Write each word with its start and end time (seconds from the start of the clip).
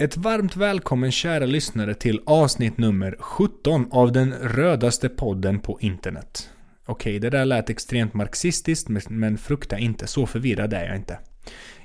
Ett 0.00 0.16
varmt 0.16 0.56
välkommen 0.56 1.12
kära 1.12 1.46
lyssnare 1.46 1.94
till 1.94 2.20
avsnitt 2.26 2.78
nummer 2.78 3.16
17 3.20 3.88
av 3.92 4.12
den 4.12 4.32
rödaste 4.32 5.08
podden 5.08 5.60
på 5.60 5.78
internet. 5.80 6.50
Okej, 6.86 7.18
det 7.18 7.30
där 7.30 7.44
lät 7.44 7.70
extremt 7.70 8.14
marxistiskt, 8.14 8.88
men 9.08 9.38
frukta 9.38 9.78
inte, 9.78 10.06
så 10.06 10.26
förvirrad 10.26 10.72
är 10.72 10.84
jag 10.84 10.96
inte. 10.96 11.18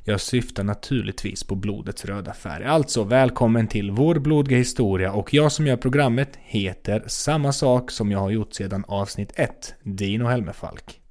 Jag 0.04 0.22
syftar 0.22 0.64
naturligtvis 0.64 1.44
på 1.44 1.56
blodets 1.56 2.06
röda 2.06 2.34
färg. 2.34 2.66
Alltså, 2.66 3.04
välkommen 3.04 3.68
till 3.68 3.92
Vår 3.92 4.20
blodiga 4.20 4.58
historia 4.58 5.12
och 5.12 5.34
jag 5.34 5.52
som 5.52 5.68
gör 5.68 5.78
programmet 5.78 6.30
heter 6.36 7.04
samma 7.08 7.52
sak 7.52 7.92
som 7.92 8.12
jag 8.12 8.20
har 8.20 8.30
gjort 8.30 8.54
sedan 8.54 8.86
avsnitt 8.88 9.32
1, 9.36 9.76
Dino 9.84 10.26
Helmefalk. 10.26 11.02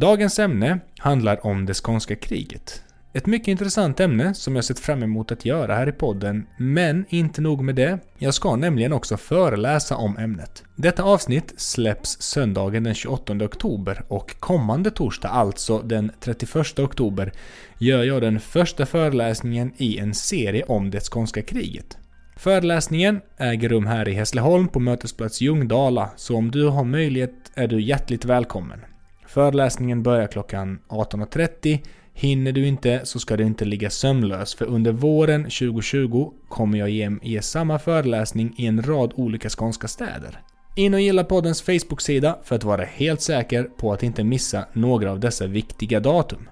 Dagens 0.00 0.38
ämne 0.38 0.78
handlar 0.98 1.46
om 1.46 1.66
det 1.66 1.74
skånska 1.74 2.16
kriget. 2.16 2.82
Ett 3.12 3.26
mycket 3.26 3.48
intressant 3.48 4.00
ämne 4.00 4.34
som 4.34 4.56
jag 4.56 4.64
sett 4.64 4.78
fram 4.78 5.02
emot 5.02 5.32
att 5.32 5.44
göra 5.44 5.74
här 5.74 5.88
i 5.88 5.92
podden, 5.92 6.46
men 6.58 7.04
inte 7.08 7.40
nog 7.40 7.62
med 7.64 7.74
det. 7.74 7.98
Jag 8.18 8.34
ska 8.34 8.56
nämligen 8.56 8.92
också 8.92 9.16
föreläsa 9.16 9.96
om 9.96 10.18
ämnet. 10.18 10.64
Detta 10.76 11.02
avsnitt 11.02 11.54
släpps 11.56 12.22
söndagen 12.22 12.82
den 12.82 12.94
28 12.94 13.32
oktober 13.32 14.04
och 14.08 14.40
kommande 14.40 14.90
torsdag, 14.90 15.28
alltså 15.28 15.78
den 15.78 16.12
31 16.20 16.78
oktober, 16.78 17.32
gör 17.78 18.02
jag 18.02 18.22
den 18.22 18.40
första 18.40 18.86
föreläsningen 18.86 19.72
i 19.76 19.98
en 19.98 20.14
serie 20.14 20.64
om 20.64 20.90
det 20.90 21.00
skånska 21.00 21.42
kriget. 21.42 21.98
Föreläsningen 22.36 23.20
äger 23.38 23.68
rum 23.68 23.86
här 23.86 24.08
i 24.08 24.12
Hässleholm 24.12 24.68
på 24.68 24.80
Mötesplats 24.80 25.40
Ljungdala, 25.40 26.10
så 26.16 26.36
om 26.36 26.50
du 26.50 26.64
har 26.64 26.84
möjlighet 26.84 27.34
är 27.54 27.68
du 27.68 27.80
hjärtligt 27.82 28.24
välkommen. 28.24 28.80
Föreläsningen 29.28 30.02
börjar 30.02 30.26
klockan 30.26 30.78
18.30. 30.88 31.78
Hinner 32.14 32.52
du 32.52 32.66
inte 32.66 33.00
så 33.04 33.18
ska 33.18 33.36
du 33.36 33.44
inte 33.44 33.64
ligga 33.64 33.90
sömnlös 33.90 34.54
för 34.54 34.64
under 34.64 34.92
våren 34.92 35.42
2020 35.42 36.32
kommer 36.48 36.78
jag 36.78 36.90
ge, 36.90 37.10
ge 37.22 37.42
samma 37.42 37.78
föreläsning 37.78 38.54
i 38.56 38.66
en 38.66 38.82
rad 38.82 39.12
olika 39.14 39.48
skånska 39.48 39.88
städer. 39.88 40.40
In 40.76 40.94
och 40.94 41.00
gilla 41.00 41.24
poddens 41.24 41.62
Facebook-sida 41.62 42.38
för 42.44 42.56
att 42.56 42.64
vara 42.64 42.84
helt 42.84 43.20
säker 43.20 43.62
på 43.64 43.92
att 43.92 44.02
inte 44.02 44.24
missa 44.24 44.64
några 44.72 45.10
av 45.10 45.20
dessa 45.20 45.46
viktiga 45.46 46.00
datum. 46.00 46.48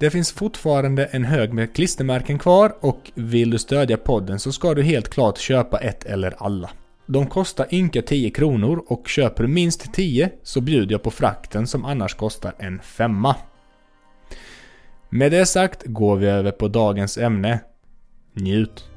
Det 0.00 0.10
finns 0.10 0.32
fortfarande 0.32 1.04
en 1.04 1.24
hög 1.24 1.52
med 1.52 1.74
klistermärken 1.74 2.38
kvar 2.38 2.76
och 2.80 3.12
vill 3.14 3.50
du 3.50 3.58
stödja 3.58 3.96
podden 3.96 4.38
så 4.38 4.52
ska 4.52 4.74
du 4.74 4.82
helt 4.82 5.08
klart 5.08 5.38
köpa 5.38 5.78
ett 5.78 6.04
eller 6.04 6.34
alla. 6.38 6.70
De 7.06 7.26
kostar 7.26 7.74
ynka 7.74 8.02
10 8.02 8.30
kronor 8.30 8.84
och 8.86 9.08
köper 9.08 9.42
du 9.44 9.48
minst 9.48 9.92
10 9.92 10.30
så 10.42 10.60
bjuder 10.60 10.92
jag 10.92 11.02
på 11.02 11.10
frakten 11.10 11.66
som 11.66 11.84
annars 11.84 12.14
kostar 12.14 12.54
en 12.58 12.80
femma. 12.80 13.36
Med 15.08 15.32
det 15.32 15.46
sagt 15.46 15.82
går 15.84 16.16
vi 16.16 16.26
över 16.26 16.52
på 16.52 16.68
dagens 16.68 17.18
ämne. 17.18 17.60
Njut! 18.32 18.93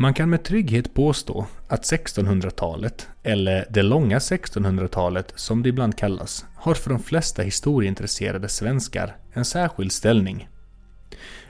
Man 0.00 0.14
kan 0.14 0.30
med 0.30 0.44
trygghet 0.44 0.94
påstå 0.94 1.46
att 1.68 1.82
1600-talet, 1.82 3.08
eller 3.22 3.66
det 3.70 3.82
långa 3.82 4.18
1600-talet 4.18 5.32
som 5.34 5.62
det 5.62 5.68
ibland 5.68 5.96
kallas, 5.96 6.46
har 6.54 6.74
för 6.74 6.90
de 6.90 6.98
flesta 6.98 7.42
historieintresserade 7.42 8.48
svenskar 8.48 9.16
en 9.32 9.44
särskild 9.44 9.92
ställning. 9.92 10.48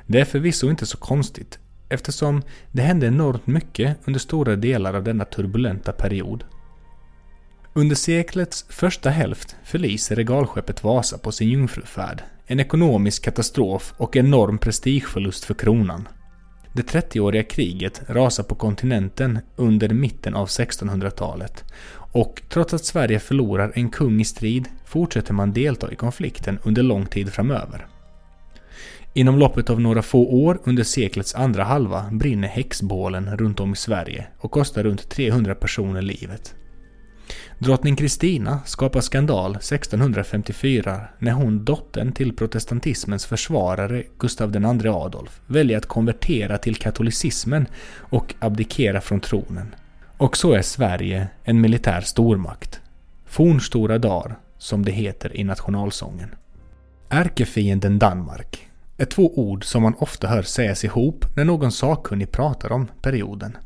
Det 0.06 0.20
är 0.20 0.24
förvisso 0.24 0.70
inte 0.70 0.86
så 0.86 0.96
konstigt, 0.96 1.58
eftersom 1.88 2.42
det 2.72 2.82
hände 2.82 3.06
enormt 3.06 3.46
mycket 3.46 3.98
under 4.04 4.20
stora 4.20 4.56
delar 4.56 4.94
av 4.94 5.04
denna 5.04 5.24
turbulenta 5.24 5.92
period. 5.92 6.44
Under 7.72 7.96
seklets 7.96 8.66
första 8.68 9.10
hälft 9.10 9.56
förliser 9.64 10.16
regalskeppet 10.16 10.84
Vasa 10.84 11.18
på 11.18 11.32
sin 11.32 11.48
jungfrufärd, 11.48 12.22
en 12.46 12.60
ekonomisk 12.60 13.24
katastrof 13.24 13.94
och 13.96 14.16
enorm 14.16 14.58
prestigeförlust 14.58 15.44
för 15.44 15.54
kronan. 15.54 16.08
Det 16.78 16.92
30-åriga 16.92 17.42
kriget 17.42 18.02
rasar 18.06 18.42
på 18.44 18.54
kontinenten 18.54 19.38
under 19.56 19.88
mitten 19.88 20.34
av 20.34 20.46
1600-talet 20.46 21.64
och 22.12 22.42
trots 22.48 22.74
att 22.74 22.84
Sverige 22.84 23.18
förlorar 23.18 23.72
en 23.74 23.90
kung 23.90 24.20
i 24.20 24.24
strid 24.24 24.68
fortsätter 24.84 25.34
man 25.34 25.52
delta 25.52 25.92
i 25.92 25.96
konflikten 25.96 26.58
under 26.62 26.82
lång 26.82 27.06
tid 27.06 27.32
framöver. 27.32 27.86
Inom 29.14 29.38
loppet 29.38 29.70
av 29.70 29.80
några 29.80 30.02
få 30.02 30.26
år 30.26 30.60
under 30.64 30.82
seklets 30.82 31.34
andra 31.34 31.64
halva 31.64 32.10
brinner 32.12 32.48
häxbålen 32.48 33.36
runt 33.36 33.60
om 33.60 33.72
i 33.72 33.76
Sverige 33.76 34.26
och 34.38 34.50
kostar 34.50 34.82
runt 34.82 35.08
300 35.08 35.54
personer 35.54 36.02
livet. 36.02 36.54
Drottning 37.58 37.96
Kristina 37.96 38.60
skapar 38.64 39.00
skandal 39.00 39.50
1654 39.56 41.00
när 41.18 41.32
hon, 41.32 41.64
dottern 41.64 42.12
till 42.12 42.36
protestantismens 42.36 43.26
försvarare 43.26 44.02
Gustav 44.18 44.56
II 44.56 44.88
Adolf, 44.88 45.40
väljer 45.46 45.78
att 45.78 45.86
konvertera 45.86 46.58
till 46.58 46.76
katolicismen 46.76 47.66
och 47.98 48.34
abdikera 48.38 49.00
från 49.00 49.20
tronen. 49.20 49.74
Och 50.16 50.36
så 50.36 50.52
är 50.52 50.62
Sverige 50.62 51.28
en 51.44 51.60
militär 51.60 52.00
stormakt. 52.00 52.80
Fornstora 53.26 53.98
dar, 53.98 54.38
som 54.58 54.84
det 54.84 54.92
heter 54.92 55.36
i 55.36 55.44
nationalsången. 55.44 56.34
Ärkefienden 57.08 57.98
Danmark 57.98 58.68
är 58.96 59.04
två 59.04 59.38
ord 59.38 59.64
som 59.64 59.82
man 59.82 59.94
ofta 59.98 60.28
hör 60.28 60.42
sägas 60.42 60.84
ihop 60.84 61.24
när 61.36 61.44
någon 61.44 61.72
sakkunnig 61.72 62.32
pratar 62.32 62.72
om 62.72 62.88
perioden. 63.02 63.56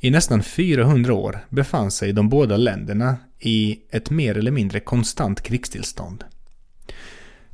I 0.00 0.10
nästan 0.10 0.42
400 0.42 1.14
år 1.14 1.38
befann 1.50 1.90
sig 1.90 2.12
de 2.12 2.28
båda 2.28 2.56
länderna 2.56 3.16
i 3.40 3.78
ett 3.90 4.10
mer 4.10 4.38
eller 4.38 4.50
mindre 4.50 4.80
konstant 4.80 5.40
krigstillstånd. 5.40 6.24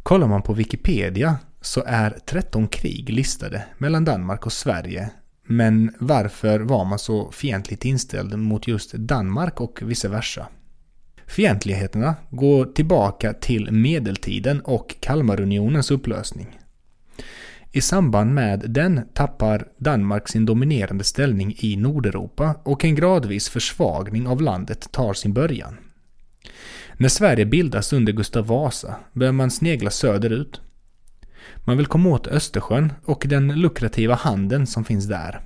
Kollar 0.02 0.26
man 0.26 0.42
på 0.42 0.52
Wikipedia 0.52 1.38
så 1.60 1.82
är 1.86 2.18
13 2.26 2.68
krig 2.68 3.10
listade 3.10 3.64
mellan 3.78 4.04
Danmark 4.04 4.46
och 4.46 4.52
Sverige. 4.52 5.10
Men 5.46 5.94
varför 5.98 6.60
var 6.60 6.84
man 6.84 6.98
så 6.98 7.30
fientligt 7.32 7.84
inställd 7.84 8.38
mot 8.38 8.68
just 8.68 8.92
Danmark 8.92 9.60
och 9.60 9.78
vice 9.82 10.08
versa? 10.08 10.46
Fientligheterna 11.26 12.14
går 12.30 12.64
tillbaka 12.64 13.32
till 13.32 13.72
medeltiden 13.72 14.60
och 14.60 14.96
Kalmarunionens 15.00 15.90
upplösning. 15.90 16.58
I 17.72 17.80
samband 17.80 18.34
med 18.34 18.70
den 18.70 19.00
tappar 19.14 19.68
Danmark 19.78 20.28
sin 20.28 20.46
dominerande 20.46 21.04
ställning 21.04 21.56
i 21.58 21.76
Nordeuropa 21.76 22.54
och 22.62 22.84
en 22.84 22.94
gradvis 22.94 23.48
försvagning 23.48 24.26
av 24.26 24.42
landet 24.42 24.92
tar 24.92 25.14
sin 25.14 25.32
början. 25.32 25.76
När 26.96 27.08
Sverige 27.08 27.46
bildas 27.46 27.92
under 27.92 28.12
Gustav 28.12 28.46
Vasa 28.46 28.96
börjar 29.12 29.32
man 29.32 29.50
snegla 29.50 29.90
söderut. 29.90 30.60
Man 31.64 31.76
vill 31.76 31.86
komma 31.86 32.08
åt 32.08 32.26
Östersjön 32.26 32.92
och 33.04 33.26
den 33.28 33.60
lukrativa 33.60 34.14
handeln 34.14 34.66
som 34.66 34.84
finns 34.84 35.08
där. 35.08 35.40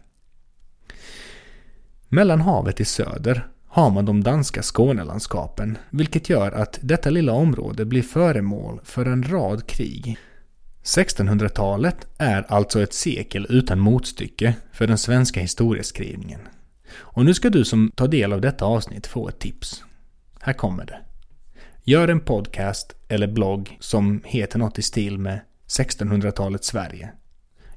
Mellan 2.09 2.41
havet 2.41 2.81
i 2.81 2.85
söder 2.85 3.49
har 3.69 3.91
man 3.91 4.05
de 4.05 4.23
danska 4.23 4.63
Skånelandskapen, 4.63 5.79
vilket 5.91 6.31
gör 6.31 6.53
att 6.53 6.79
detta 6.83 7.11
lilla 7.11 7.33
område 7.33 7.85
blir 7.85 8.03
föremål 8.03 8.81
för 8.85 9.07
en 9.07 9.23
rad 9.23 9.67
krig 9.67 10.19
1600-talet 10.85 12.07
är 12.19 12.45
alltså 12.49 12.83
ett 12.83 12.93
sekel 12.93 13.47
utan 13.49 13.81
motstycke 13.81 14.55
för 14.73 14.87
den 14.87 14.99
svenska 14.99 15.41
historieskrivningen. 15.41 16.41
Och 16.97 17.25
nu 17.25 17.35
ska 17.35 17.51
du 17.51 17.65
som 17.65 17.91
tar 17.95 18.09
del 18.09 18.33
av 18.33 18.41
detta 18.41 18.65
avsnitt 18.65 19.07
få 19.07 19.29
ett 19.29 19.39
tips. 19.39 19.85
Här 20.41 20.53
kommer 20.53 20.87
det. 20.87 20.99
Gör 21.85 22.09
en 22.09 22.21
podcast 22.21 22.95
eller 23.09 23.27
blogg 23.27 23.77
som 23.81 24.21
heter 24.25 24.59
något 24.59 24.79
i 24.79 24.83
stil 24.83 25.19
med 25.19 25.41
1600-talets 25.69 26.69
Sverige. 26.69 27.13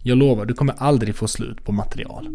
Jag 0.02 0.18
lovar, 0.18 0.46
du 0.46 0.54
kommer 0.54 0.74
aldrig 0.78 1.16
få 1.16 1.28
slut 1.28 1.64
på 1.64 1.72
material. 1.72 2.28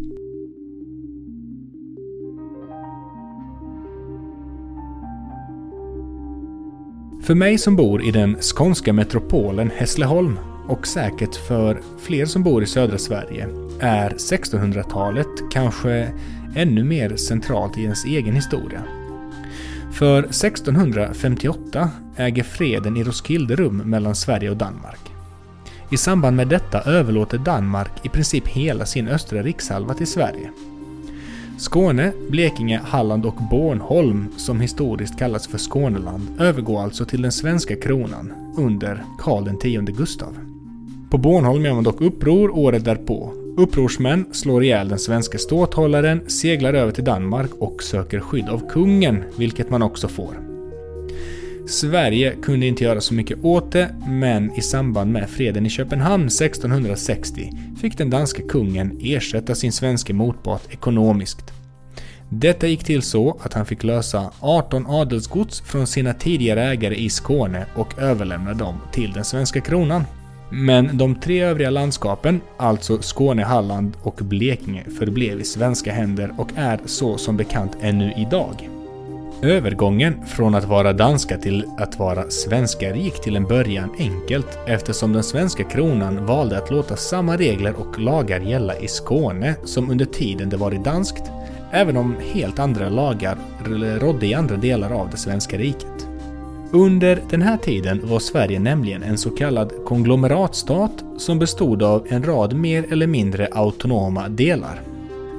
För 7.23 7.35
mig 7.35 7.57
som 7.57 7.75
bor 7.75 8.03
i 8.03 8.11
den 8.11 8.35
skånska 8.41 8.93
metropolen 8.93 9.71
Hässleholm 9.75 10.39
och 10.67 10.87
säkert 10.87 11.35
för 11.35 11.81
fler 11.99 12.25
som 12.25 12.43
bor 12.43 12.63
i 12.63 12.65
södra 12.65 12.97
Sverige 12.97 13.47
är 13.79 14.09
1600-talet 14.09 15.27
kanske 15.51 16.11
ännu 16.55 16.83
mer 16.83 17.15
centralt 17.15 17.77
i 17.77 17.83
ens 17.83 18.05
egen 18.05 18.35
historia. 18.35 18.81
För 19.93 20.19
1658 20.19 21.89
äger 22.17 22.43
freden 22.43 22.97
i 22.97 23.03
Roskilde 23.03 23.55
rum 23.55 23.77
mellan 23.77 24.15
Sverige 24.15 24.49
och 24.49 24.57
Danmark. 24.57 24.99
I 25.91 25.97
samband 25.97 26.35
med 26.35 26.47
detta 26.47 26.81
överlåter 26.81 27.37
Danmark 27.37 28.05
i 28.05 28.09
princip 28.09 28.47
hela 28.47 28.85
sin 28.85 29.07
östra 29.07 29.43
rikshalva 29.43 29.93
till 29.93 30.07
Sverige. 30.07 30.51
Skåne, 31.57 32.13
Blekinge, 32.29 32.81
Halland 32.83 33.25
och 33.25 33.37
Bornholm, 33.51 34.27
som 34.37 34.61
historiskt 34.61 35.19
kallas 35.19 35.47
för 35.47 35.57
Skåneland, 35.57 36.41
övergår 36.41 36.81
alltså 36.81 37.05
till 37.05 37.21
den 37.21 37.31
svenska 37.31 37.75
kronan 37.75 38.33
under 38.57 39.03
Karl 39.19 39.47
X 39.47 39.97
Gustav. 39.97 40.52
På 41.13 41.17
Bornholm 41.17 41.65
gör 41.65 41.73
man 41.73 41.83
dock 41.83 42.01
uppror 42.01 42.57
året 42.57 42.85
därpå. 42.85 43.33
Upprorsmän 43.57 44.25
slår 44.31 44.63
ihjäl 44.63 44.89
den 44.89 44.99
svenska 44.99 45.37
ståthållaren, 45.37 46.29
seglar 46.29 46.73
över 46.73 46.91
till 46.91 47.03
Danmark 47.03 47.51
och 47.59 47.83
söker 47.83 48.19
skydd 48.19 48.49
av 48.49 48.69
kungen, 48.69 49.23
vilket 49.37 49.69
man 49.69 49.81
också 49.81 50.07
får. 50.07 50.39
Sverige 51.67 52.35
kunde 52.41 52.65
inte 52.65 52.83
göra 52.83 53.01
så 53.01 53.13
mycket 53.13 53.43
åt 53.43 53.71
det, 53.71 53.95
men 54.07 54.51
i 54.57 54.61
samband 54.61 55.11
med 55.11 55.29
freden 55.29 55.65
i 55.65 55.69
Köpenhamn 55.69 56.25
1660 56.25 57.51
fick 57.81 57.97
den 57.97 58.09
danske 58.09 58.41
kungen 58.41 58.97
ersätta 59.01 59.55
sin 59.55 59.71
svenska 59.71 60.13
motpart 60.13 60.73
ekonomiskt. 60.73 61.53
Detta 62.29 62.67
gick 62.67 62.83
till 62.83 63.01
så 63.01 63.37
att 63.43 63.53
han 63.53 63.65
fick 63.65 63.83
lösa 63.83 64.31
18 64.39 64.87
adelsgods 64.87 65.61
från 65.61 65.87
sina 65.87 66.13
tidigare 66.13 66.63
ägare 66.63 66.95
i 66.95 67.09
Skåne 67.09 67.65
och 67.75 67.99
överlämna 67.99 68.53
dem 68.53 68.75
till 68.91 69.11
den 69.11 69.25
svenska 69.25 69.61
kronan. 69.61 70.03
Men 70.55 70.97
de 70.97 71.15
tre 71.15 71.43
övriga 71.43 71.69
landskapen, 71.69 72.41
alltså 72.57 73.01
Skåne, 73.01 73.43
Halland 73.43 73.97
och 74.03 74.15
Blekinge, 74.15 74.83
förblev 74.99 75.39
i 75.39 75.43
svenska 75.43 75.93
händer 75.93 76.33
och 76.37 76.49
är 76.55 76.79
så 76.85 77.17
som 77.17 77.37
bekant 77.37 77.77
ännu 77.81 78.13
idag. 78.17 78.69
Övergången 79.41 80.25
från 80.25 80.55
att 80.55 80.65
vara 80.65 80.93
danska 80.93 81.37
till 81.37 81.65
att 81.77 81.99
vara 81.99 82.29
svenskar 82.29 82.93
gick 82.93 83.21
till 83.21 83.35
en 83.35 83.47
början 83.47 83.89
enkelt 83.99 84.59
eftersom 84.67 85.13
den 85.13 85.23
svenska 85.23 85.63
kronan 85.63 86.25
valde 86.25 86.57
att 86.57 86.71
låta 86.71 86.95
samma 86.95 87.37
regler 87.37 87.73
och 87.73 87.99
lagar 87.99 88.39
gälla 88.39 88.77
i 88.77 88.87
Skåne 88.87 89.55
som 89.65 89.91
under 89.91 90.05
tiden 90.05 90.49
det 90.49 90.57
varit 90.57 90.83
danskt, 90.83 91.31
även 91.71 91.97
om 91.97 92.15
helt 92.33 92.59
andra 92.59 92.89
lagar 92.89 93.37
rådde 93.99 94.25
i 94.25 94.33
andra 94.33 94.55
delar 94.55 94.91
av 94.91 95.09
det 95.09 95.17
svenska 95.17 95.57
riket. 95.57 96.12
Under 96.75 97.23
den 97.29 97.41
här 97.41 97.57
tiden 97.57 98.01
var 98.03 98.19
Sverige 98.19 98.59
nämligen 98.59 99.03
en 99.03 99.17
så 99.17 99.29
kallad 99.29 99.73
konglomeratstat 99.85 101.03
som 101.17 101.39
bestod 101.39 101.83
av 101.83 102.07
en 102.09 102.23
rad 102.23 102.53
mer 102.53 102.85
eller 102.91 103.07
mindre 103.07 103.47
autonoma 103.51 104.29
delar. 104.29 104.81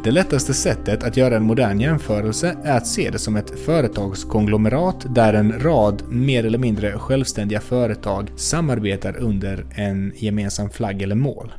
Det 0.04 0.10
lättaste 0.10 0.54
sättet 0.54 1.04
att 1.04 1.16
göra 1.16 1.36
en 1.36 1.42
modern 1.42 1.80
jämförelse 1.80 2.56
är 2.64 2.76
att 2.76 2.86
se 2.86 3.10
det 3.10 3.18
som 3.18 3.36
ett 3.36 3.60
företagskonglomerat 3.60 5.06
där 5.14 5.34
en 5.34 5.60
rad 5.60 6.02
mer 6.08 6.46
eller 6.46 6.58
mindre 6.58 6.98
självständiga 6.98 7.60
företag 7.60 8.30
samarbetar 8.36 9.16
under 9.16 9.66
en 9.74 10.12
gemensam 10.16 10.70
flagg 10.70 11.02
eller 11.02 11.14
mål. 11.14 11.52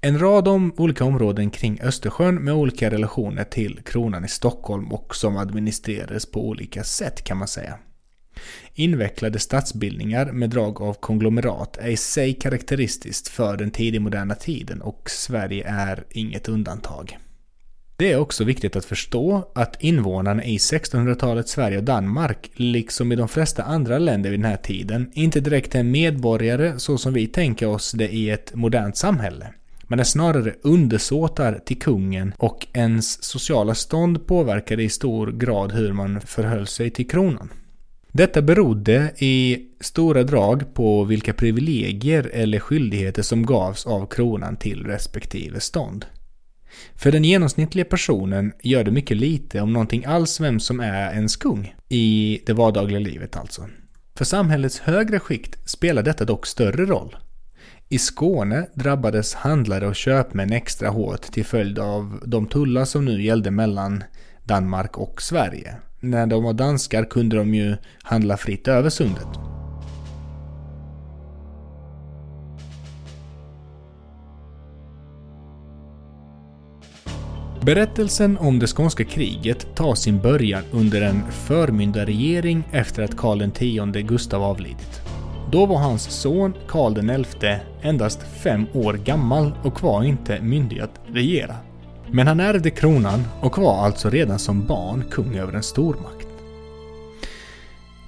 En 0.00 0.18
rad 0.18 0.48
om 0.48 0.72
olika 0.76 1.04
områden 1.04 1.50
kring 1.50 1.80
Östersjön 1.82 2.44
med 2.44 2.54
olika 2.54 2.90
relationer 2.90 3.44
till 3.44 3.80
kronan 3.84 4.24
i 4.24 4.28
Stockholm 4.28 4.92
och 4.92 5.16
som 5.16 5.36
administrerades 5.36 6.30
på 6.30 6.48
olika 6.48 6.84
sätt 6.84 7.24
kan 7.24 7.36
man 7.36 7.48
säga. 7.48 7.78
Invecklade 8.74 9.38
stadsbildningar 9.38 10.32
med 10.32 10.50
drag 10.50 10.82
av 10.82 10.94
konglomerat 10.94 11.76
är 11.76 11.88
i 11.88 11.96
sig 11.96 12.34
karaktäristiskt 12.34 13.28
för 13.28 13.56
den 13.56 13.70
tidigmoderna 13.70 14.34
tiden 14.34 14.80
och 14.82 15.10
Sverige 15.10 15.64
är 15.68 16.04
inget 16.10 16.48
undantag. 16.48 17.18
Det 18.00 18.12
är 18.12 18.18
också 18.18 18.44
viktigt 18.44 18.76
att 18.76 18.84
förstå 18.84 19.50
att 19.54 19.82
invånarna 19.82 20.44
i 20.44 20.56
1600-talets 20.56 21.52
Sverige 21.52 21.78
och 21.78 21.84
Danmark, 21.84 22.50
liksom 22.54 23.12
i 23.12 23.16
de 23.16 23.28
flesta 23.28 23.62
andra 23.62 23.98
länder 23.98 24.30
vid 24.30 24.38
den 24.38 24.50
här 24.50 24.56
tiden, 24.56 25.10
inte 25.14 25.40
direkt 25.40 25.74
är 25.74 25.82
medborgare 25.82 26.78
så 26.78 26.98
som 26.98 27.12
vi 27.12 27.26
tänker 27.26 27.66
oss 27.66 27.92
det 27.92 28.08
i 28.08 28.30
ett 28.30 28.54
modernt 28.54 28.96
samhälle. 28.96 29.46
Man 29.82 30.00
är 30.00 30.04
snarare 30.04 30.54
undersåtar 30.62 31.60
till 31.64 31.78
kungen 31.78 32.32
och 32.36 32.66
ens 32.72 33.22
sociala 33.22 33.74
stånd 33.74 34.26
påverkade 34.26 34.82
i 34.82 34.88
stor 34.88 35.32
grad 35.32 35.72
hur 35.72 35.92
man 35.92 36.20
förhöll 36.20 36.66
sig 36.66 36.90
till 36.90 37.08
kronan. 37.08 37.48
Detta 38.12 38.42
berodde 38.42 39.12
i 39.18 39.66
stora 39.80 40.22
drag 40.22 40.74
på 40.74 41.04
vilka 41.04 41.32
privilegier 41.32 42.30
eller 42.32 42.58
skyldigheter 42.58 43.22
som 43.22 43.46
gavs 43.46 43.86
av 43.86 44.06
kronan 44.06 44.56
till 44.56 44.86
respektive 44.86 45.60
stånd. 45.60 46.06
För 46.94 47.12
den 47.12 47.24
genomsnittliga 47.24 47.84
personen 47.84 48.52
gör 48.62 48.84
det 48.84 48.90
mycket 48.90 49.16
lite 49.16 49.60
om 49.60 49.72
någonting 49.72 50.04
alls 50.04 50.40
vem 50.40 50.60
som 50.60 50.80
är 50.80 51.12
ens 51.12 51.36
kung, 51.36 51.74
i 51.88 52.40
det 52.46 52.52
vardagliga 52.52 53.00
livet 53.00 53.36
alltså. 53.36 53.66
För 54.16 54.24
samhällets 54.24 54.78
högre 54.78 55.20
skikt 55.20 55.70
spelar 55.70 56.02
detta 56.02 56.24
dock 56.24 56.46
större 56.46 56.84
roll. 56.84 57.16
I 57.88 57.98
Skåne 57.98 58.66
drabbades 58.74 59.34
handlare 59.34 59.86
och 59.86 59.96
köpmän 59.96 60.52
extra 60.52 60.88
hårt 60.88 61.22
till 61.22 61.44
följd 61.44 61.78
av 61.78 62.22
de 62.26 62.46
tullar 62.46 62.84
som 62.84 63.04
nu 63.04 63.22
gällde 63.22 63.50
mellan 63.50 64.04
Danmark 64.44 64.98
och 64.98 65.22
Sverige 65.22 65.76
när 66.00 66.26
de 66.26 66.42
var 66.44 66.52
danskar 66.52 67.04
kunde 67.04 67.36
de 67.36 67.54
ju 67.54 67.76
handla 68.02 68.36
fritt 68.36 68.68
över 68.68 68.90
sundet. 68.90 69.28
Berättelsen 77.62 78.38
om 78.38 78.58
det 78.58 78.66
skånska 78.66 79.04
kriget 79.04 79.74
tar 79.74 79.94
sin 79.94 80.20
början 80.20 80.62
under 80.72 81.02
en 81.02 81.22
förmyndarregering 81.30 82.64
efter 82.72 83.02
att 83.02 83.16
Karl 83.16 83.42
X 83.42 84.08
Gustav 84.08 84.42
avlidit. 84.42 85.00
Då 85.52 85.66
var 85.66 85.78
hans 85.78 86.02
son 86.02 86.54
Karl 86.68 87.24
XI 87.24 87.56
endast 87.82 88.22
fem 88.22 88.66
år 88.74 88.94
gammal 88.94 89.52
och 89.62 89.82
var 89.82 90.02
inte 90.02 90.40
myndig 90.40 90.80
att 90.80 91.00
regera. 91.06 91.69
Men 92.12 92.26
han 92.26 92.40
ärvde 92.40 92.70
kronan 92.70 93.24
och 93.40 93.58
var 93.58 93.84
alltså 93.84 94.10
redan 94.10 94.38
som 94.38 94.66
barn 94.66 95.04
kung 95.10 95.36
över 95.36 95.52
en 95.52 95.62
stormakt. 95.62 96.26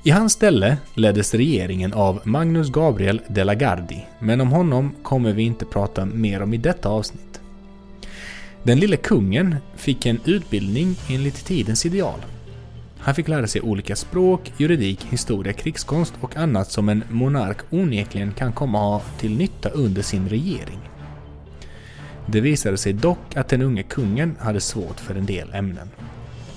I 0.05 0.11
hans 0.11 0.33
ställe 0.33 0.77
leddes 0.95 1.35
regeringen 1.35 1.93
av 1.93 2.21
Magnus 2.25 2.71
Gabriel 2.71 3.21
de 3.29 3.45
la 3.45 3.55
Gardie, 3.55 4.07
men 4.19 4.41
om 4.41 4.49
honom 4.49 4.95
kommer 5.03 5.33
vi 5.33 5.43
inte 5.43 5.65
prata 5.65 6.05
mer 6.05 6.43
om 6.43 6.55
i 6.55 6.57
detta 6.57 6.89
avsnitt. 6.89 7.41
Den 8.63 8.81
lille 8.81 8.97
kungen 8.97 9.57
fick 9.77 10.07
en 10.07 10.21
utbildning 10.25 10.97
enligt 11.09 11.45
tidens 11.45 11.87
ideal. 11.87 12.21
Han 12.99 13.15
fick 13.15 13.29
lära 13.29 13.47
sig 13.47 13.61
olika 13.61 13.97
språk, 13.97 14.53
juridik, 14.57 15.07
historia, 15.11 15.53
krigskonst 15.53 16.15
och 16.21 16.37
annat 16.37 16.71
som 16.71 16.89
en 16.89 17.05
monark 17.11 17.59
onekligen 17.71 18.33
kan 18.33 18.53
komma 18.53 18.79
ha 18.79 19.03
till 19.19 19.37
nytta 19.37 19.69
under 19.69 20.03
sin 20.03 20.29
regering. 20.29 20.79
Det 22.27 22.41
visade 22.41 22.77
sig 22.77 22.93
dock 22.93 23.37
att 23.37 23.49
den 23.49 23.63
unge 23.63 23.83
kungen 23.83 24.37
hade 24.41 24.61
svårt 24.61 25.01
för 25.01 25.15
en 25.15 25.27
del 25.27 25.53
ämnen. 25.53 25.91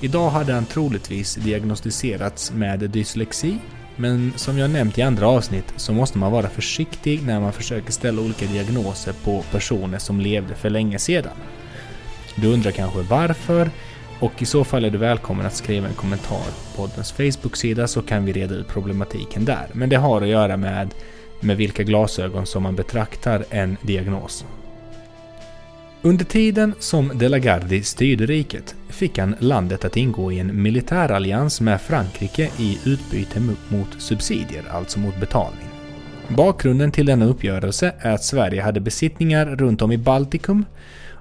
Idag 0.01 0.29
hade 0.29 0.53
han 0.53 0.65
troligtvis 0.65 1.35
diagnostiserats 1.35 2.53
med 2.53 2.79
dyslexi, 2.79 3.57
men 3.95 4.33
som 4.35 4.57
jag 4.57 4.69
nämnt 4.69 4.97
i 4.97 5.01
andra 5.01 5.27
avsnitt 5.27 5.73
så 5.75 5.93
måste 5.93 6.17
man 6.17 6.31
vara 6.31 6.49
försiktig 6.49 7.23
när 7.23 7.39
man 7.39 7.53
försöker 7.53 7.91
ställa 7.91 8.21
olika 8.21 8.45
diagnoser 8.45 9.13
på 9.23 9.43
personer 9.51 9.97
som 9.97 10.19
levde 10.19 10.55
för 10.55 10.69
länge 10.69 10.99
sedan. 10.99 11.33
Du 12.35 12.47
undrar 12.47 12.71
kanske 12.71 13.01
varför? 13.01 13.69
Och 14.19 14.41
i 14.41 14.45
så 14.45 14.63
fall 14.63 14.85
är 14.85 14.89
du 14.89 14.97
välkommen 14.97 15.45
att 15.45 15.55
skriva 15.55 15.87
en 15.87 15.93
kommentar 15.93 16.45
på 16.75 16.81
poddens 16.81 17.11
Facebook-sida 17.11 17.87
så 17.87 18.01
kan 18.01 18.25
vi 18.25 18.33
reda 18.33 18.55
ut 18.55 18.67
problematiken 18.67 19.45
där. 19.45 19.67
Men 19.73 19.89
det 19.89 19.95
har 19.95 20.21
att 20.21 20.27
göra 20.27 20.57
med, 20.57 20.93
med 21.39 21.57
vilka 21.57 21.83
glasögon 21.83 22.45
som 22.45 22.63
man 22.63 22.75
betraktar 22.75 23.45
en 23.49 23.77
diagnos. 23.81 24.45
Under 26.05 26.25
tiden 26.25 26.73
som 26.79 27.11
De 27.15 27.29
la 27.29 27.37
Gardie 27.37 27.83
styrde 27.83 28.25
riket 28.25 28.75
fick 28.89 29.17
han 29.17 29.35
landet 29.39 29.85
att 29.85 29.97
ingå 29.97 30.31
i 30.31 30.39
en 30.39 30.61
militärallians 30.61 31.61
med 31.61 31.81
Frankrike 31.81 32.49
i 32.59 32.79
utbyte 32.85 33.39
mot 33.69 33.87
subsidier, 33.97 34.63
alltså 34.71 34.99
mot 34.99 35.19
betalning. 35.19 35.67
Bakgrunden 36.27 36.91
till 36.91 37.05
denna 37.05 37.25
uppgörelse 37.25 37.93
är 37.99 38.11
att 38.11 38.23
Sverige 38.23 38.61
hade 38.61 38.79
besittningar 38.79 39.45
runt 39.45 39.81
om 39.81 39.91
i 39.91 39.97
Baltikum 39.97 40.65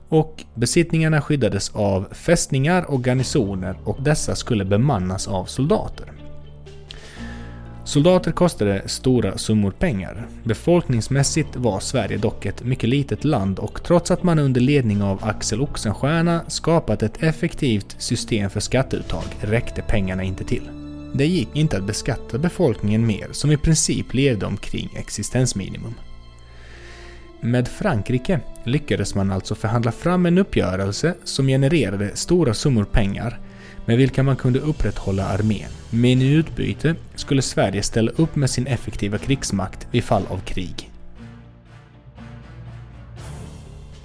och 0.09 0.45
besittningarna 0.55 1.21
skyddades 1.21 1.71
av 1.75 2.15
fästningar 2.15 2.91
och 2.91 3.05
garnisoner 3.05 3.77
och 3.85 4.03
dessa 4.03 4.37
skulle 4.37 4.65
bemannas 4.65 5.29
av 5.29 5.45
soldater. 5.45 6.24
Soldater 7.85 8.33
kostade 8.33 8.83
stora 8.87 9.39
summor 9.39 9.71
pengar. 9.71 10.27
Befolkningsmässigt 10.45 11.57
var 11.57 11.81
Sverige 11.81 12.19
dock 12.19 12.47
ett 12.47 12.65
mycket 12.65 12.89
litet 12.89 13.25
land 13.25 13.59
och 13.59 13.83
trots 13.85 14.11
att 14.11 14.23
man 14.23 14.39
under 14.39 14.61
ledning 14.61 15.03
av 15.03 15.25
Axel 15.25 15.61
Oxenstierna 15.61 16.45
skapat 16.49 17.03
ett 17.03 17.23
effektivt 17.23 17.97
system 17.99 18.51
för 18.51 18.61
skatteuttag 18.61 19.25
räckte 19.41 19.83
pengarna 19.83 20.23
inte 20.23 20.45
till. 20.45 20.71
Det 21.15 21.27
gick 21.27 21.49
inte 21.57 21.77
att 21.77 21.87
beskatta 21.87 22.39
befolkningen 22.39 23.07
mer 23.07 23.29
som 23.33 23.51
i 23.53 23.57
princip 23.57 24.15
levde 24.15 24.47
omkring 24.47 24.91
existensminimum. 24.97 25.95
Med 27.41 27.69
Frankrike 27.69 28.41
lyckades 28.65 29.15
man 29.15 29.33
alltså 29.33 29.55
förhandla 29.55 29.93
fram 29.93 30.27
en 30.27 30.39
uppgörelse 30.39 31.15
som 31.25 31.47
genererade 31.47 32.17
stora 32.17 32.55
summor 32.55 32.85
pengar 32.85 33.41
med 33.87 33.97
vilka 33.97 34.23
man 34.23 34.37
kunde 34.37 34.59
upprätthålla 34.59 35.25
armén. 35.25 35.71
Men 35.91 36.23
i 36.23 36.33
utbyte 36.33 36.95
skulle 37.15 37.43
Sverige 37.43 37.83
ställa 37.83 38.11
upp 38.11 38.37
med 38.37 38.51
sin 38.51 38.67
effektiva 38.67 39.19
krigsmakt 39.19 39.87
vid 39.91 40.05
fall 40.05 40.23
av 40.29 40.39
krig. 40.39 40.91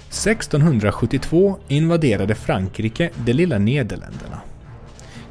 1672 0.09 1.57
invaderade 1.67 2.35
Frankrike 2.35 3.09
de 3.25 3.33
lilla 3.33 3.57
Nederländerna. 3.57 4.41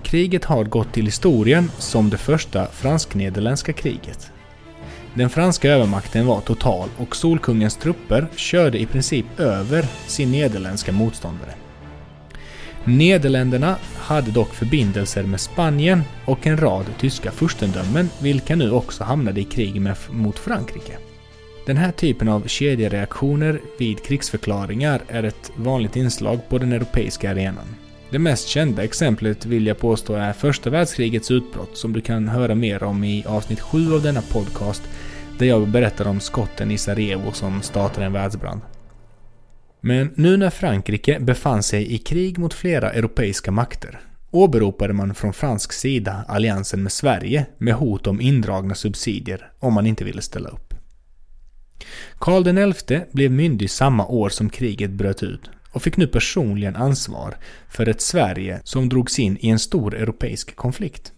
Kriget 0.02 0.44
har 0.44 0.64
gått 0.64 0.92
till 0.92 1.04
historien 1.04 1.70
som 1.78 2.10
det 2.10 2.16
första 2.16 2.66
fransk-nederländska 2.66 3.72
kriget. 3.72 4.32
Den 5.14 5.30
franska 5.30 5.70
övermakten 5.70 6.26
var 6.26 6.40
total 6.40 6.88
och 6.96 7.16
Solkungens 7.16 7.76
trupper 7.76 8.26
körde 8.36 8.78
i 8.78 8.86
princip 8.86 9.40
över 9.40 9.86
sin 10.06 10.32
nederländska 10.32 10.92
motståndare. 10.92 11.54
Nederländerna 12.88 13.76
hade 13.96 14.30
dock 14.30 14.54
förbindelser 14.54 15.22
med 15.22 15.40
Spanien 15.40 16.02
och 16.24 16.46
en 16.46 16.56
rad 16.56 16.86
tyska 16.98 17.30
furstendömen 17.30 18.10
vilka 18.22 18.56
nu 18.56 18.70
också 18.70 19.04
hamnade 19.04 19.40
i 19.40 19.44
krig 19.44 19.80
med, 19.80 19.96
mot 20.10 20.38
Frankrike. 20.38 20.98
Den 21.66 21.76
här 21.76 21.92
typen 21.92 22.28
av 22.28 22.46
kedjereaktioner 22.46 23.60
vid 23.78 24.02
krigsförklaringar 24.02 25.02
är 25.08 25.22
ett 25.22 25.50
vanligt 25.56 25.96
inslag 25.96 26.48
på 26.48 26.58
den 26.58 26.72
europeiska 26.72 27.30
arenan. 27.30 27.74
Det 28.10 28.18
mest 28.18 28.48
kända 28.48 28.84
exemplet 28.84 29.46
vill 29.46 29.66
jag 29.66 29.78
påstå 29.78 30.14
är 30.14 30.32
första 30.32 30.70
världskrigets 30.70 31.30
utbrott 31.30 31.76
som 31.76 31.92
du 31.92 32.00
kan 32.00 32.28
höra 32.28 32.54
mer 32.54 32.82
om 32.82 33.04
i 33.04 33.24
avsnitt 33.26 33.60
7 33.60 33.94
av 33.94 34.02
denna 34.02 34.22
podcast 34.22 34.82
där 35.38 35.46
jag 35.46 35.68
berättar 35.68 36.08
om 36.08 36.20
skotten 36.20 36.70
i 36.70 36.78
Sarajevo 36.78 37.32
som 37.32 37.62
startade 37.62 38.06
en 38.06 38.12
världsbrand. 38.12 38.60
Men 39.80 40.10
nu 40.14 40.36
när 40.36 40.50
Frankrike 40.50 41.20
befann 41.20 41.62
sig 41.62 41.94
i 41.94 41.98
krig 41.98 42.38
mot 42.38 42.54
flera 42.54 42.92
europeiska 42.92 43.50
makter 43.50 44.00
åberopade 44.30 44.92
man 44.92 45.14
från 45.14 45.32
fransk 45.32 45.72
sida 45.72 46.24
alliansen 46.28 46.82
med 46.82 46.92
Sverige 46.92 47.46
med 47.58 47.74
hot 47.74 48.06
om 48.06 48.20
indragna 48.20 48.74
subsidier 48.74 49.52
om 49.58 49.74
man 49.74 49.86
inte 49.86 50.04
ville 50.04 50.22
ställa 50.22 50.48
upp. 50.48 50.74
Karl 52.18 52.72
XI 52.72 53.00
blev 53.12 53.30
myndig 53.30 53.70
samma 53.70 54.06
år 54.06 54.28
som 54.28 54.50
kriget 54.50 54.90
bröt 54.90 55.22
ut 55.22 55.50
och 55.72 55.82
fick 55.82 55.96
nu 55.96 56.06
personligen 56.06 56.76
ansvar 56.76 57.36
för 57.68 57.88
ett 57.88 58.00
Sverige 58.00 58.60
som 58.64 58.88
drogs 58.88 59.18
in 59.18 59.38
i 59.40 59.48
en 59.48 59.58
stor 59.58 59.94
europeisk 59.94 60.56
konflikt. 60.56 61.12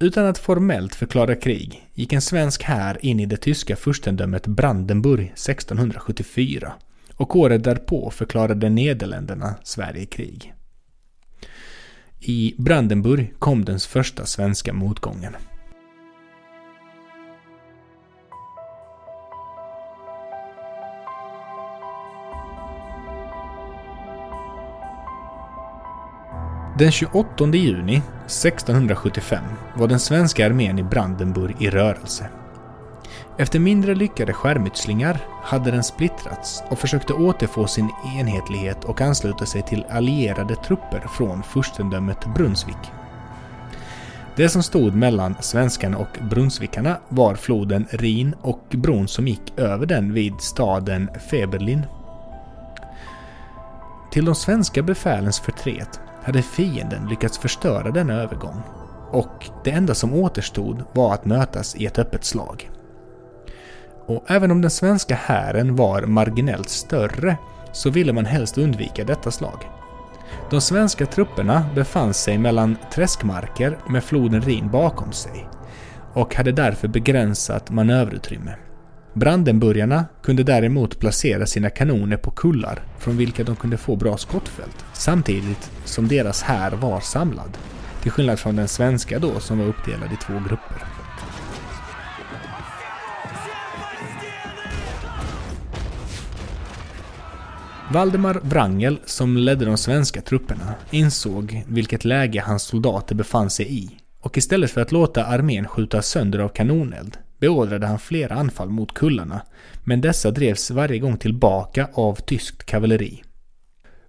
Utan 0.00 0.26
att 0.26 0.38
formellt 0.38 0.94
förklara 0.94 1.34
krig 1.34 1.88
gick 1.94 2.12
en 2.12 2.20
svensk 2.20 2.62
här 2.62 3.04
in 3.04 3.20
i 3.20 3.26
det 3.26 3.36
tyska 3.36 3.76
furstendömet 3.76 4.46
Brandenburg 4.46 5.24
1674 5.24 6.72
och 7.18 7.36
året 7.36 7.64
därpå 7.64 8.10
förklarade 8.10 8.68
Nederländerna 8.68 9.54
Sverige 9.62 10.06
krig. 10.06 10.54
I 12.20 12.54
Brandenburg 12.58 13.34
kom 13.38 13.64
den 13.64 13.78
första 13.78 14.26
svenska 14.26 14.72
motgången. 14.72 15.36
Den 26.78 26.92
28 26.92 27.46
juni 27.46 28.02
1675 28.26 29.44
var 29.76 29.88
den 29.88 30.00
svenska 30.00 30.46
armén 30.46 30.78
i 30.78 30.82
Brandenburg 30.82 31.56
i 31.62 31.70
rörelse. 31.70 32.28
Efter 33.40 33.58
mindre 33.58 33.94
lyckade 33.94 34.32
skärmytslingar 34.32 35.20
hade 35.42 35.70
den 35.70 35.84
splittrats 35.84 36.62
och 36.70 36.78
försökte 36.78 37.12
återfå 37.12 37.66
sin 37.66 37.90
enhetlighet 38.18 38.84
och 38.84 39.00
ansluta 39.00 39.46
sig 39.46 39.62
till 39.62 39.84
allierade 39.90 40.56
trupper 40.56 41.00
från 41.16 41.42
furstendömet 41.42 42.34
Brunsvik. 42.34 42.92
Det 44.36 44.48
som 44.48 44.62
stod 44.62 44.94
mellan 44.94 45.34
svenskarna 45.40 45.98
och 45.98 46.18
brunsvikarna 46.30 46.98
var 47.08 47.34
floden 47.34 47.86
Rin 47.90 48.34
och 48.42 48.64
bron 48.70 49.08
som 49.08 49.28
gick 49.28 49.52
över 49.58 49.86
den 49.86 50.12
vid 50.12 50.40
staden 50.40 51.10
Feberlin. 51.30 51.86
Till 54.12 54.24
de 54.24 54.34
svenska 54.34 54.82
befälens 54.82 55.40
förtret 55.40 56.00
hade 56.22 56.42
fienden 56.42 57.08
lyckats 57.08 57.38
förstöra 57.38 57.90
denna 57.90 58.14
övergång 58.14 58.62
och 59.10 59.50
det 59.64 59.70
enda 59.70 59.94
som 59.94 60.14
återstod 60.14 60.84
var 60.92 61.14
att 61.14 61.24
mötas 61.24 61.76
i 61.76 61.86
ett 61.86 61.98
öppet 61.98 62.24
slag. 62.24 62.70
Och 64.08 64.24
även 64.26 64.50
om 64.50 64.60
den 64.60 64.70
svenska 64.70 65.14
hären 65.14 65.76
var 65.76 66.02
marginellt 66.02 66.68
större 66.68 67.36
så 67.72 67.90
ville 67.90 68.12
man 68.12 68.26
helst 68.26 68.58
undvika 68.58 69.04
detta 69.04 69.30
slag. 69.30 69.68
De 70.50 70.60
svenska 70.60 71.06
trupperna 71.06 71.66
befann 71.74 72.14
sig 72.14 72.38
mellan 72.38 72.76
träskmarker 72.92 73.78
med 73.88 74.04
floden 74.04 74.42
Rin 74.42 74.70
bakom 74.70 75.12
sig 75.12 75.48
och 76.14 76.34
hade 76.34 76.52
därför 76.52 76.88
begränsat 76.88 77.70
manöverutrymme. 77.70 78.54
Brandenburgarna 79.14 80.04
kunde 80.22 80.42
däremot 80.42 81.00
placera 81.00 81.46
sina 81.46 81.70
kanoner 81.70 82.16
på 82.16 82.30
kullar 82.30 82.82
från 82.98 83.16
vilka 83.16 83.44
de 83.44 83.56
kunde 83.56 83.76
få 83.76 83.96
bra 83.96 84.16
skottfält 84.16 84.84
samtidigt 84.92 85.70
som 85.84 86.08
deras 86.08 86.42
här 86.42 86.70
var 86.70 87.00
samlad. 87.00 87.58
Till 88.02 88.10
skillnad 88.10 88.38
från 88.38 88.56
den 88.56 88.68
svenska 88.68 89.18
då 89.18 89.40
som 89.40 89.58
var 89.58 89.66
uppdelad 89.66 90.12
i 90.12 90.16
två 90.16 90.34
grupper. 90.48 90.97
Valdemar 97.92 98.40
Wrangel, 98.42 98.98
som 99.04 99.36
ledde 99.36 99.64
de 99.64 99.76
svenska 99.76 100.20
trupperna, 100.20 100.74
insåg 100.90 101.64
vilket 101.68 102.04
läge 102.04 102.40
hans 102.40 102.62
soldater 102.62 103.14
befann 103.14 103.50
sig 103.50 103.78
i 103.78 103.90
och 104.20 104.38
istället 104.38 104.70
för 104.70 104.80
att 104.80 104.92
låta 104.92 105.24
armén 105.24 105.68
skjuta 105.68 106.02
sönder 106.02 106.38
av 106.38 106.48
kanoneld 106.48 107.16
beordrade 107.40 107.86
han 107.86 107.98
flera 107.98 108.34
anfall 108.34 108.68
mot 108.68 108.94
kullarna, 108.94 109.42
men 109.84 110.00
dessa 110.00 110.30
drevs 110.30 110.70
varje 110.70 110.98
gång 110.98 111.16
tillbaka 111.16 111.88
av 111.92 112.14
tyskt 112.14 112.64
kavalleri. 112.64 113.22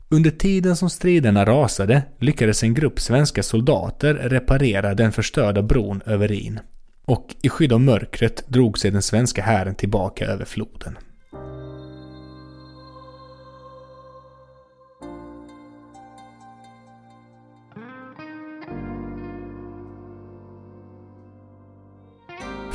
Under 0.10 0.32
tiden 0.32 0.76
som 0.76 0.90
striderna 0.90 1.46
rasade 1.46 2.04
lyckades 2.20 2.64
en 2.64 2.74
grupp 2.74 3.00
svenska 3.00 3.44
soldater 3.44 4.14
reparera 4.14 4.94
den 4.94 5.12
förstörda 5.12 5.62
bron 5.62 6.02
över 6.06 6.28
Rhin. 6.28 6.60
Och 7.06 7.36
i 7.42 7.50
skydd 7.50 7.74
av 7.74 7.82
mörkret 7.82 8.48
drog 8.48 8.80
sig 8.80 8.92
den 8.92 9.02
svenska 9.02 9.42
hären 9.42 9.76
tillbaka 9.76 10.26
över 10.26 10.46
floden. 10.46 10.98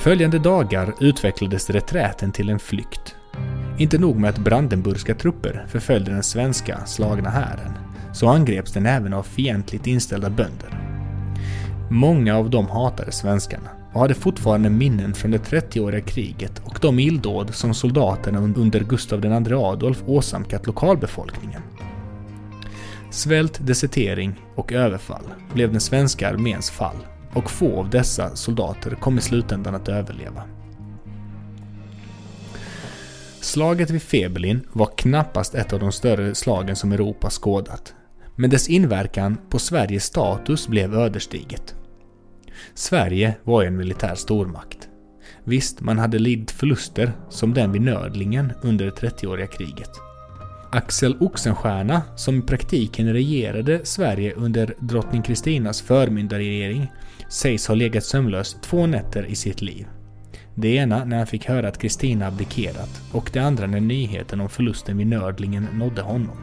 Följande 0.04 0.38
dagar 0.38 0.94
utvecklades 1.00 1.70
reträten 1.70 2.32
till 2.32 2.48
en 2.48 2.58
flykt. 2.58 3.16
Inte 3.78 3.98
nog 3.98 4.16
med 4.16 4.30
att 4.30 4.38
brandenburgska 4.38 5.14
trupper 5.14 5.66
förföljde 5.68 6.10
den 6.10 6.22
svenska 6.22 6.86
slagna 6.86 7.30
hären, 7.30 7.72
så 8.12 8.28
angreps 8.28 8.72
den 8.72 8.86
även 8.86 9.12
av 9.12 9.22
fientligt 9.22 9.86
inställda 9.86 10.30
bönder. 10.30 10.78
Många 11.90 12.36
av 12.36 12.50
dem 12.50 12.68
hatade 12.68 13.12
svenskarna 13.12 13.70
och 13.92 14.00
hade 14.00 14.14
fortfarande 14.14 14.70
minnen 14.70 15.14
från 15.14 15.30
det 15.30 15.50
30-åriga 15.50 16.00
kriget 16.00 16.62
och 16.64 16.78
de 16.80 16.98
illdåd 16.98 17.54
som 17.54 17.74
soldaterna 17.74 18.38
under 18.38 18.80
Gustav 18.80 19.24
II 19.24 19.54
Adolf 19.54 20.02
åsamkat 20.06 20.66
lokalbefolkningen. 20.66 21.62
Svält, 23.10 23.66
desertering 23.66 24.40
och 24.54 24.72
överfall 24.72 25.24
blev 25.54 25.70
den 25.72 25.80
svenska 25.80 26.28
arméns 26.28 26.70
fall 26.70 26.96
och 27.34 27.50
få 27.50 27.78
av 27.78 27.90
dessa 27.90 28.36
soldater 28.36 28.90
kom 28.90 29.18
i 29.18 29.20
slutändan 29.20 29.74
att 29.74 29.88
överleva. 29.88 30.42
Slaget 33.40 33.90
vid 33.90 34.02
Febelin 34.02 34.66
var 34.72 34.90
knappast 34.96 35.54
ett 35.54 35.72
av 35.72 35.80
de 35.80 35.92
större 35.92 36.34
slagen 36.34 36.76
som 36.76 36.92
Europa 36.92 37.30
skådat. 37.30 37.94
Men 38.36 38.50
dess 38.50 38.68
inverkan 38.68 39.38
på 39.50 39.58
Sveriges 39.58 40.04
status 40.04 40.68
blev 40.68 40.94
ödesdiget. 40.94 41.74
Sverige 42.74 43.34
var 43.44 43.62
en 43.62 43.76
militär 43.76 44.14
stormakt. 44.14 44.88
Visst, 45.44 45.80
man 45.80 45.98
hade 45.98 46.18
lidit 46.18 46.50
förluster 46.50 47.12
som 47.28 47.54
den 47.54 47.72
vid 47.72 47.82
Nördlingen 47.82 48.52
under 48.62 48.84
det 48.84 48.90
30-åriga 48.90 49.46
kriget. 49.46 49.90
Axel 50.74 51.16
Oxenstierna, 51.20 52.02
som 52.16 52.38
i 52.38 52.42
praktiken 52.42 53.12
regerade 53.12 53.80
Sverige 53.84 54.32
under 54.34 54.74
drottning 54.78 55.22
Kristinas 55.22 55.82
förmyndarregering, 55.82 56.92
sägs 57.28 57.68
ha 57.68 57.74
legat 57.74 58.04
sömnlös 58.04 58.56
två 58.62 58.86
nätter 58.86 59.26
i 59.26 59.34
sitt 59.34 59.62
liv. 59.62 59.86
Det 60.54 60.68
ena 60.68 61.04
när 61.04 61.16
han 61.16 61.26
fick 61.26 61.46
höra 61.46 61.68
att 61.68 61.78
Kristina 61.78 62.26
abdikerat 62.26 63.02
och 63.12 63.30
det 63.32 63.38
andra 63.38 63.66
när 63.66 63.80
nyheten 63.80 64.40
om 64.40 64.48
förlusten 64.48 64.96
vid 64.96 65.06
Nördlingen 65.06 65.68
nådde 65.72 66.02
honom. 66.02 66.36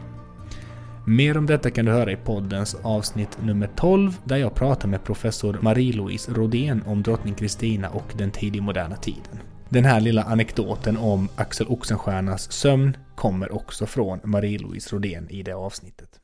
Mer 1.06 1.38
om 1.38 1.46
detta 1.46 1.70
kan 1.70 1.84
du 1.84 1.92
höra 1.92 2.12
i 2.12 2.16
poddens 2.16 2.76
avsnitt 2.82 3.38
nummer 3.42 3.70
12 3.76 4.16
där 4.24 4.36
jag 4.36 4.54
pratar 4.54 4.88
med 4.88 5.04
professor 5.04 5.58
Marie-Louise 5.62 6.32
Rodén 6.34 6.82
om 6.86 7.02
drottning 7.02 7.34
Kristina 7.34 7.88
och 7.88 8.12
den 8.16 8.30
tidigmoderna 8.30 8.96
tiden. 8.96 9.51
Den 9.72 9.84
här 9.84 10.00
lilla 10.00 10.22
anekdoten 10.22 10.96
om 10.96 11.28
Axel 11.36 11.66
Oxenstiernas 11.66 12.52
sömn 12.52 12.96
kommer 13.14 13.52
också 13.52 13.86
från 13.86 14.20
Marie-Louise 14.24 14.92
Rodén 14.92 15.30
i 15.30 15.42
det 15.42 15.52
avsnittet. 15.52 16.20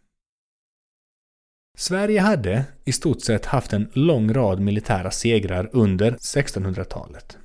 Sverige 1.78 2.20
hade 2.20 2.64
i 2.84 2.92
stort 2.92 3.20
sett 3.20 3.46
haft 3.46 3.72
en 3.72 3.90
lång 3.92 4.32
rad 4.32 4.60
militära 4.60 5.10
segrar 5.10 5.70
under 5.72 6.12
1600-talet. 6.12 7.38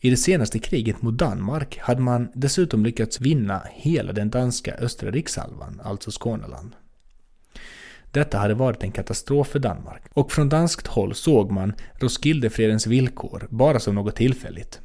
I 0.00 0.10
det 0.10 0.16
senaste 0.16 0.58
kriget 0.58 1.02
mot 1.02 1.18
Danmark 1.18 1.78
hade 1.78 2.00
man 2.00 2.28
dessutom 2.34 2.84
lyckats 2.84 3.20
vinna 3.20 3.62
hela 3.72 4.12
den 4.12 4.30
danska 4.30 4.74
östra 4.74 5.10
rikshalvan, 5.10 5.80
alltså 5.84 6.10
Skåneland. 6.10 6.72
Detta 8.10 8.38
hade 8.38 8.54
varit 8.54 8.82
en 8.82 8.92
katastrof 8.92 9.48
för 9.48 9.58
Danmark 9.58 10.02
och 10.12 10.32
från 10.32 10.48
danskt 10.48 10.86
håll 10.86 11.14
såg 11.14 11.50
man 11.50 11.72
Roskildefredens 11.94 12.86
villkor 12.86 13.46
bara 13.50 13.80
som 13.80 13.94
något 13.94 14.16
tillfälligt. 14.16 14.80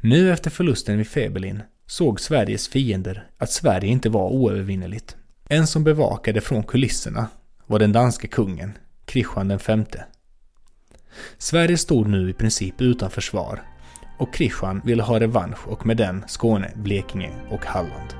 Nu 0.00 0.32
efter 0.32 0.50
förlusten 0.50 0.98
vid 0.98 1.06
Febelin 1.06 1.62
såg 1.86 2.20
Sveriges 2.20 2.68
fiender 2.68 3.26
att 3.38 3.50
Sverige 3.50 3.90
inte 3.90 4.08
var 4.08 4.28
oövervinneligt. 4.28 5.16
En 5.48 5.66
som 5.66 5.84
bevakade 5.84 6.40
från 6.40 6.62
kulisserna 6.62 7.28
var 7.66 7.78
den 7.78 7.92
danske 7.92 8.26
kungen, 8.26 8.78
Kristian 9.04 9.48
V. 9.66 9.84
Sverige 11.38 11.78
stod 11.78 12.08
nu 12.08 12.30
i 12.30 12.32
princip 12.32 12.80
utan 12.80 13.10
försvar 13.10 13.62
och 14.18 14.34
Kristian 14.34 14.80
ville 14.84 15.02
ha 15.02 15.20
revansch 15.20 15.68
och 15.68 15.86
med 15.86 15.96
den 15.96 16.24
Skåne, 16.26 16.72
Blekinge 16.74 17.30
och 17.50 17.64
Halland. 17.64 18.14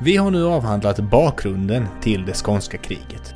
Vi 0.00 0.16
har 0.16 0.30
nu 0.30 0.44
avhandlat 0.44 1.10
bakgrunden 1.10 1.86
till 2.02 2.26
det 2.26 2.34
skånska 2.34 2.78
kriget. 2.78 3.34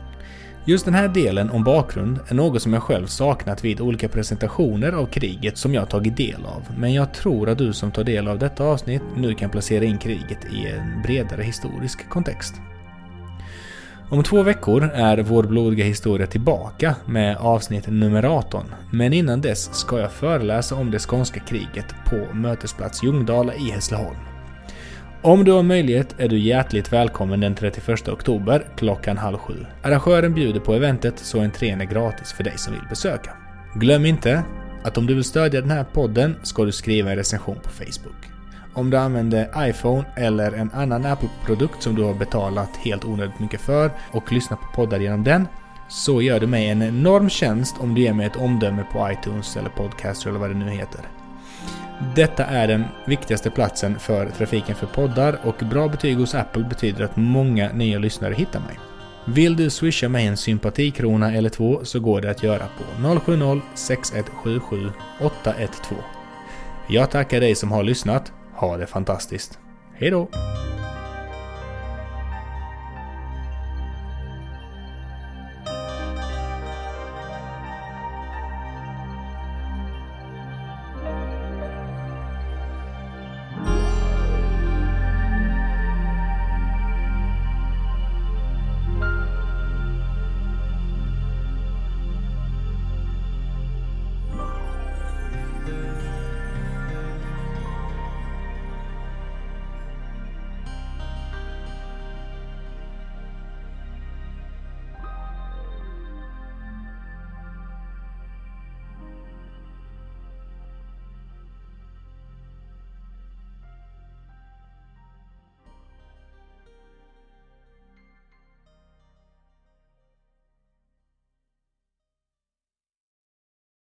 Just 0.71 0.85
den 0.85 0.95
här 0.95 1.09
delen 1.09 1.51
om 1.51 1.65
bakgrund 1.65 2.21
är 2.29 2.35
något 2.35 2.63
som 2.63 2.73
jag 2.73 2.83
själv 2.83 3.07
saknat 3.07 3.65
vid 3.65 3.81
olika 3.81 4.09
presentationer 4.09 4.93
av 4.93 5.07
kriget 5.07 5.59
som 5.59 5.75
jag 5.75 5.91
tagit 5.91 6.17
del 6.17 6.45
av, 6.47 6.63
men 6.79 6.95
jag 6.95 7.15
tror 7.15 7.49
att 7.49 7.59
du 7.59 7.73
som 7.73 7.91
tar 7.91 8.05
del 8.05 8.29
av 8.29 8.39
detta 8.39 8.65
avsnitt 8.65 9.03
nu 9.17 9.35
kan 9.35 9.51
placera 9.51 9.85
in 9.85 9.99
kriget 9.99 10.45
i 10.53 10.67
en 10.67 11.03
bredare 11.03 11.43
historisk 11.43 12.09
kontext. 12.09 12.55
Om 14.11 14.23
två 14.23 14.43
veckor 14.43 14.91
är 14.95 15.19
vår 15.19 15.43
blodiga 15.43 15.85
historia 15.85 16.27
tillbaka 16.27 16.95
med 17.07 17.37
avsnitt 17.37 17.87
nummer 17.89 18.25
18, 18.25 18.65
men 18.93 19.13
innan 19.13 19.41
dess 19.41 19.75
ska 19.75 19.99
jag 19.99 20.13
föreläsa 20.13 20.75
om 20.75 20.91
det 20.91 20.99
skånska 20.99 21.41
kriget 21.41 21.95
på 22.05 22.35
Mötesplats 22.35 23.03
Ljungdala 23.03 23.55
i 23.55 23.71
Hässleholm. 23.71 24.30
Om 25.23 25.45
du 25.45 25.53
har 25.53 25.63
möjlighet 25.63 26.15
är 26.19 26.29
du 26.29 26.39
hjärtligt 26.39 26.93
välkommen 26.93 27.41
den 27.41 27.55
31 27.55 28.09
oktober 28.09 28.67
klockan 28.77 29.19
halv 29.19 29.37
sju. 29.37 29.67
Arrangören 29.83 30.35
bjuder 30.35 30.61
på 30.61 30.75
eventet 30.75 31.19
så 31.19 31.41
entrén 31.41 31.81
är 31.81 31.85
gratis 31.85 32.33
för 32.33 32.45
dig 32.45 32.53
som 32.57 32.73
vill 32.73 32.89
besöka. 32.89 33.31
Glöm 33.75 34.07
inte 34.07 34.45
att 34.85 34.99
om 34.99 35.07
du 35.07 35.15
vill 35.15 35.25
stödja 35.25 35.61
den 35.61 35.71
här 35.71 35.85
podden 35.85 36.37
ska 36.43 36.65
du 36.65 36.73
skriva 36.73 37.11
en 37.11 37.17
recension 37.17 37.57
på 37.63 37.71
Facebook. 37.71 38.17
Om 38.75 38.91
du 38.91 38.97
använder 38.97 39.69
iPhone 39.69 40.05
eller 40.17 40.53
en 40.53 40.71
annan 40.71 41.07
Apple-produkt 41.07 41.83
som 41.83 41.95
du 41.95 42.03
har 42.03 42.15
betalat 42.15 42.77
helt 42.77 43.05
onödigt 43.05 43.41
mycket 43.41 43.61
för 43.61 43.91
och 44.11 44.33
lyssnar 44.33 44.57
på 44.57 44.67
poddar 44.75 45.01
genom 45.01 45.25
den 45.25 45.49
så 45.89 46.23
gör 46.23 46.41
du 46.41 46.47
mig 46.47 46.69
en 46.69 46.83
enorm 46.83 47.31
tjänst 47.31 47.77
om 47.81 47.95
du 47.95 48.01
ger 48.01 48.13
mig 48.13 48.27
ett 48.27 48.37
omdöme 48.37 48.85
på 48.93 49.11
iTunes 49.13 49.57
eller 49.57 49.71
Podcaster 49.71 50.29
eller 50.29 50.39
vad 50.39 50.51
det 50.51 50.57
nu 50.57 50.71
heter. 50.71 51.20
Detta 52.15 52.45
är 52.45 52.69
den 52.69 52.85
viktigaste 53.05 53.51
platsen 53.51 53.99
för 53.99 54.31
trafiken 54.31 54.75
för 54.75 54.87
poddar 54.87 55.39
och 55.45 55.55
bra 55.71 55.89
betyg 55.89 56.17
hos 56.17 56.35
Apple 56.35 56.65
betyder 56.65 57.05
att 57.05 57.17
många 57.17 57.73
nya 57.73 57.99
lyssnare 57.99 58.35
hittar 58.35 58.61
mig. 58.61 58.79
Vill 59.25 59.57
du 59.57 59.71
swisha 59.71 60.09
mig 60.09 60.27
en 60.27 60.37
sympatikrona 60.37 61.33
eller 61.33 61.49
två 61.49 61.81
så 61.85 62.01
går 62.01 62.21
det 62.21 62.31
att 62.31 62.43
göra 62.43 62.67
på 62.79 62.85
070-6177 63.03 64.91
812. 65.21 66.01
Jag 66.89 67.11
tackar 67.11 67.41
dig 67.41 67.55
som 67.55 67.73
har 67.73 67.83
lyssnat. 67.83 68.33
Ha 68.55 68.77
det 68.77 68.87
fantastiskt. 68.87 69.59
Hejdå! 69.95 70.29